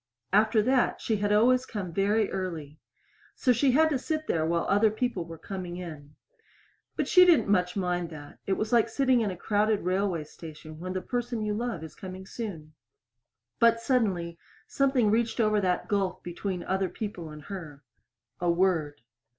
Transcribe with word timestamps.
After 0.33 0.63
that 0.63 0.99
she 0.99 1.17
had 1.17 1.31
always 1.31 1.67
come 1.67 1.93
very 1.93 2.27
early. 2.31 2.79
So 3.35 3.53
she 3.53 3.73
had 3.73 3.91
to 3.91 3.99
sit 3.99 4.25
there 4.25 4.47
while 4.47 4.65
other 4.67 4.89
people 4.89 5.25
were 5.25 5.37
coming 5.37 5.77
in. 5.77 6.15
But 6.95 7.07
she 7.07 7.23
didn't 7.23 7.49
much 7.49 7.75
mind 7.75 8.09
that; 8.09 8.39
it 8.47 8.53
was 8.53 8.73
like 8.73 8.89
sitting 8.89 9.21
in 9.21 9.29
a 9.29 9.37
crowded 9.37 9.81
railway 9.81 10.23
station 10.23 10.79
when 10.79 10.93
the 10.93 11.03
person 11.03 11.43
you 11.43 11.53
love 11.53 11.83
is 11.83 11.93
coming 11.93 12.25
soon. 12.25 12.73
But 13.59 13.79
suddenly 13.79 14.39
something 14.65 15.11
reached 15.11 15.39
over 15.39 15.61
that 15.61 15.87
gulf 15.87 16.23
between 16.23 16.63
other 16.63 16.89
people 16.89 17.29
and 17.29 17.43
her. 17.43 17.83
A 18.39 18.49
word. 18.49 19.01